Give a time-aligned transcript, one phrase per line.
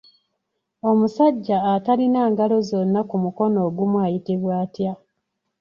[0.89, 4.93] Omusajja atalina ngalo zonna ku mukono ogumu ayitibwa atya?